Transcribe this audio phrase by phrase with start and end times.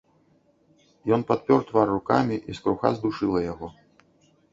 [1.17, 3.67] Ён падпёр твар рукамі, і скруха здушыла яго.